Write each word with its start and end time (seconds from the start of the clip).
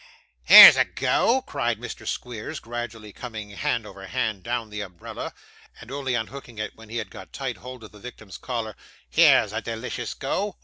'Here's 0.45 0.77
a 0.77 0.83
go!' 0.85 1.43
cried 1.43 1.77
Mr. 1.79 2.07
Squeers, 2.07 2.59
gradually 2.59 3.13
coming 3.13 3.51
hand 3.51 3.85
over 3.85 4.07
hand 4.07 4.41
down 4.41 4.71
the 4.71 4.81
umbrella, 4.81 5.31
and 5.79 5.91
only 5.91 6.15
unhooking 6.15 6.57
it 6.57 6.75
when 6.75 6.89
he 6.89 6.97
had 6.97 7.11
got 7.11 7.31
tight 7.31 7.57
hold 7.57 7.83
of 7.83 7.91
the 7.91 7.99
victim's 7.99 8.39
collar. 8.39 8.75
'Here's 9.07 9.53
a 9.53 9.61
delicious 9.61 10.15
go! 10.15 10.57